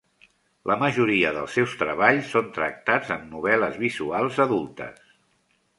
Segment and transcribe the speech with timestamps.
[0.69, 5.11] La majoria dels seus treballs són tractats amb novel·les visuals adultes.